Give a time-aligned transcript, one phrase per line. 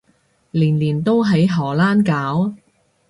[0.49, 2.55] 年年都喺荷蘭搞？